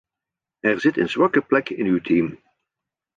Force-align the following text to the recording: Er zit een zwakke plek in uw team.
Er 0.61 0.79
zit 0.79 0.97
een 0.97 1.09
zwakke 1.09 1.41
plek 1.41 1.69
in 1.69 1.85
uw 1.85 2.01
team. 2.01 2.39